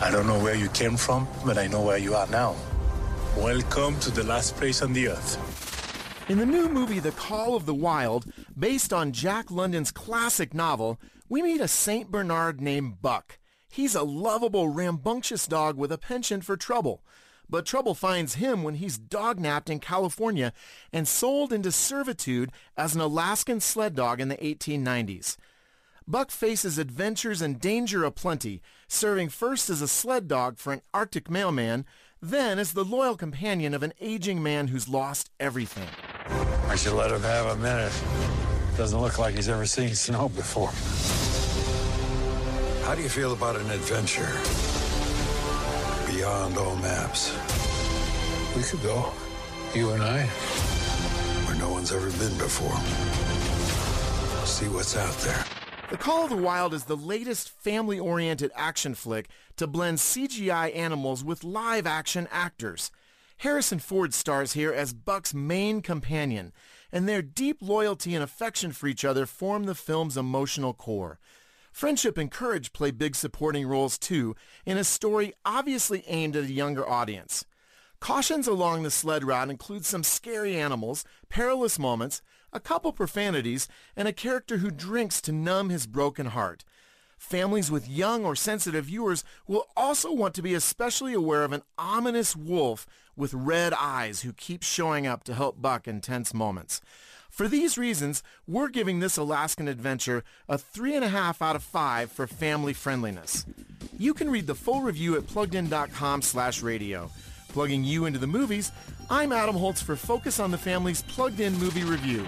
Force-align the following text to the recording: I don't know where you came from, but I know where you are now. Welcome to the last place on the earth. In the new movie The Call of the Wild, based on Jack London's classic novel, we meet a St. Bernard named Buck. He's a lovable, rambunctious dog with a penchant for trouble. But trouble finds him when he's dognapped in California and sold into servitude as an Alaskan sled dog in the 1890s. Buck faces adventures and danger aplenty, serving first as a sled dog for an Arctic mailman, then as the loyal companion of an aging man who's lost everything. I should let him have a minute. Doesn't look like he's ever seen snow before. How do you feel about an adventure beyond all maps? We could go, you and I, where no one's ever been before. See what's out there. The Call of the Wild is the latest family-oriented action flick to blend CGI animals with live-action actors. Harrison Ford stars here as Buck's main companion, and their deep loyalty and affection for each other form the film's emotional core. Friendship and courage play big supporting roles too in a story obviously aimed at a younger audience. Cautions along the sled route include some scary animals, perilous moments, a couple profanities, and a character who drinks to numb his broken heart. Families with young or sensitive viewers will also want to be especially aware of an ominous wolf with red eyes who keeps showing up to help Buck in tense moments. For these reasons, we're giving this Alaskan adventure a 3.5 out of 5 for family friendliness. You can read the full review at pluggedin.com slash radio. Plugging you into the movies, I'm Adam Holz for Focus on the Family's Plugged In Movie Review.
I 0.00 0.10
don't 0.10 0.26
know 0.26 0.42
where 0.42 0.56
you 0.56 0.68
came 0.70 0.96
from, 0.96 1.28
but 1.46 1.56
I 1.56 1.68
know 1.68 1.80
where 1.80 1.98
you 1.98 2.16
are 2.16 2.26
now. 2.26 2.56
Welcome 3.36 3.98
to 4.00 4.10
the 4.10 4.24
last 4.24 4.56
place 4.56 4.82
on 4.82 4.92
the 4.92 5.08
earth. 5.08 5.38
In 6.28 6.38
the 6.38 6.46
new 6.46 6.68
movie 6.68 6.98
The 6.98 7.12
Call 7.12 7.54
of 7.54 7.64
the 7.64 7.74
Wild, 7.74 8.26
based 8.58 8.92
on 8.92 9.12
Jack 9.12 9.52
London's 9.52 9.92
classic 9.92 10.52
novel, 10.52 10.98
we 11.28 11.42
meet 11.42 11.60
a 11.60 11.68
St. 11.68 12.10
Bernard 12.10 12.60
named 12.60 13.02
Buck. 13.02 13.38
He's 13.70 13.94
a 13.94 14.02
lovable, 14.02 14.68
rambunctious 14.68 15.46
dog 15.46 15.76
with 15.76 15.92
a 15.92 15.98
penchant 15.98 16.44
for 16.44 16.56
trouble. 16.56 17.04
But 17.48 17.64
trouble 17.64 17.94
finds 17.94 18.34
him 18.34 18.64
when 18.64 18.76
he's 18.76 18.98
dognapped 18.98 19.70
in 19.70 19.78
California 19.78 20.52
and 20.92 21.06
sold 21.06 21.52
into 21.52 21.70
servitude 21.70 22.50
as 22.76 22.96
an 22.96 23.00
Alaskan 23.00 23.60
sled 23.60 23.94
dog 23.94 24.20
in 24.20 24.28
the 24.28 24.36
1890s. 24.38 25.36
Buck 26.06 26.30
faces 26.30 26.76
adventures 26.76 27.40
and 27.40 27.58
danger 27.58 28.04
aplenty, 28.04 28.60
serving 28.86 29.30
first 29.30 29.70
as 29.70 29.80
a 29.80 29.88
sled 29.88 30.28
dog 30.28 30.58
for 30.58 30.74
an 30.74 30.82
Arctic 30.92 31.30
mailman, 31.30 31.86
then 32.20 32.58
as 32.58 32.74
the 32.74 32.84
loyal 32.84 33.16
companion 33.16 33.72
of 33.72 33.82
an 33.82 33.94
aging 34.02 34.42
man 34.42 34.68
who's 34.68 34.86
lost 34.86 35.30
everything. 35.40 35.88
I 36.68 36.76
should 36.76 36.92
let 36.92 37.10
him 37.10 37.22
have 37.22 37.46
a 37.46 37.56
minute. 37.56 37.92
Doesn't 38.76 39.00
look 39.00 39.18
like 39.18 39.34
he's 39.34 39.48
ever 39.48 39.64
seen 39.64 39.94
snow 39.94 40.28
before. 40.28 40.72
How 42.86 42.94
do 42.94 43.02
you 43.02 43.08
feel 43.08 43.32
about 43.32 43.56
an 43.56 43.70
adventure 43.70 44.28
beyond 46.12 46.58
all 46.58 46.76
maps? 46.76 47.32
We 48.54 48.62
could 48.62 48.82
go, 48.82 49.10
you 49.74 49.92
and 49.92 50.02
I, 50.02 50.26
where 51.46 51.56
no 51.56 51.70
one's 51.70 51.92
ever 51.92 52.10
been 52.18 52.36
before. 52.36 52.76
See 54.46 54.68
what's 54.68 54.98
out 54.98 55.16
there. 55.18 55.53
The 55.90 55.98
Call 55.98 56.24
of 56.24 56.30
the 56.30 56.36
Wild 56.36 56.72
is 56.72 56.84
the 56.84 56.96
latest 56.96 57.50
family-oriented 57.50 58.50
action 58.54 58.94
flick 58.94 59.28
to 59.56 59.66
blend 59.66 59.98
CGI 59.98 60.74
animals 60.74 61.22
with 61.22 61.44
live-action 61.44 62.26
actors. 62.30 62.90
Harrison 63.38 63.78
Ford 63.78 64.14
stars 64.14 64.54
here 64.54 64.72
as 64.72 64.94
Buck's 64.94 65.34
main 65.34 65.82
companion, 65.82 66.52
and 66.90 67.06
their 67.06 67.20
deep 67.20 67.58
loyalty 67.60 68.14
and 68.14 68.24
affection 68.24 68.72
for 68.72 68.86
each 68.86 69.04
other 69.04 69.26
form 69.26 69.64
the 69.64 69.74
film's 69.74 70.16
emotional 70.16 70.72
core. 70.72 71.18
Friendship 71.70 72.16
and 72.16 72.30
courage 72.30 72.72
play 72.72 72.90
big 72.90 73.14
supporting 73.14 73.66
roles 73.66 73.98
too 73.98 74.34
in 74.64 74.78
a 74.78 74.84
story 74.84 75.34
obviously 75.44 76.02
aimed 76.06 76.34
at 76.34 76.44
a 76.44 76.52
younger 76.52 76.88
audience. 76.88 77.44
Cautions 78.04 78.46
along 78.46 78.82
the 78.82 78.90
sled 78.90 79.24
route 79.24 79.48
include 79.48 79.86
some 79.86 80.02
scary 80.02 80.56
animals, 80.56 81.06
perilous 81.30 81.78
moments, 81.78 82.20
a 82.52 82.60
couple 82.60 82.92
profanities, 82.92 83.66
and 83.96 84.06
a 84.06 84.12
character 84.12 84.58
who 84.58 84.70
drinks 84.70 85.22
to 85.22 85.32
numb 85.32 85.70
his 85.70 85.86
broken 85.86 86.26
heart. 86.26 86.66
Families 87.16 87.70
with 87.70 87.88
young 87.88 88.26
or 88.26 88.36
sensitive 88.36 88.84
viewers 88.84 89.24
will 89.48 89.68
also 89.74 90.12
want 90.12 90.34
to 90.34 90.42
be 90.42 90.52
especially 90.52 91.14
aware 91.14 91.44
of 91.44 91.52
an 91.52 91.62
ominous 91.78 92.36
wolf 92.36 92.86
with 93.16 93.32
red 93.32 93.72
eyes 93.72 94.20
who 94.20 94.34
keeps 94.34 94.66
showing 94.66 95.06
up 95.06 95.24
to 95.24 95.32
help 95.32 95.62
Buck 95.62 95.88
in 95.88 96.02
tense 96.02 96.34
moments. 96.34 96.82
For 97.30 97.48
these 97.48 97.78
reasons, 97.78 98.22
we're 98.46 98.68
giving 98.68 99.00
this 99.00 99.16
Alaskan 99.16 99.66
adventure 99.66 100.24
a 100.46 100.58
3.5 100.58 101.40
out 101.40 101.56
of 101.56 101.62
5 101.62 102.12
for 102.12 102.26
family 102.26 102.74
friendliness. 102.74 103.46
You 103.96 104.12
can 104.12 104.28
read 104.28 104.46
the 104.46 104.54
full 104.54 104.82
review 104.82 105.16
at 105.16 105.22
pluggedin.com 105.22 106.20
slash 106.20 106.62
radio. 106.62 107.10
Plugging 107.54 107.84
you 107.84 108.06
into 108.06 108.18
the 108.18 108.26
movies, 108.26 108.72
I'm 109.08 109.30
Adam 109.30 109.54
Holz 109.54 109.80
for 109.80 109.94
Focus 109.94 110.40
on 110.40 110.50
the 110.50 110.58
Family's 110.58 111.02
Plugged 111.02 111.38
In 111.38 111.56
Movie 111.56 111.84
Review. 111.84 112.26